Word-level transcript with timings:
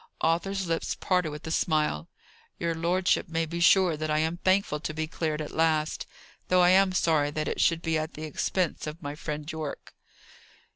Arthur's 0.21 0.65
lips 0.67 0.95
parted 0.95 1.29
with 1.29 1.45
a 1.45 1.51
smile. 1.51 2.09
"Your 2.57 2.73
lordship 2.73 3.29
may 3.29 3.45
be 3.45 3.59
sure 3.59 3.95
that 3.95 4.09
I 4.09 4.17
am 4.17 4.37
thankful 4.37 4.79
to 4.79 4.95
be 4.95 5.05
cleared 5.05 5.41
at 5.41 5.51
last. 5.51 6.07
Though 6.47 6.61
I 6.61 6.69
am 6.71 6.91
sorry 6.91 7.29
that 7.29 7.47
it 7.47 7.61
should 7.61 7.83
be 7.83 7.99
at 7.99 8.15
the 8.15 8.23
expense 8.23 8.87
of 8.87 9.03
my 9.03 9.13
friend 9.13 9.51
Yorke." 9.51 9.93